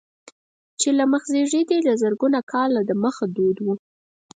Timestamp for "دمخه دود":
2.89-3.57